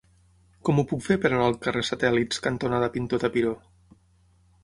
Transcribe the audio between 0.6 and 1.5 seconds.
Com ho puc fer per anar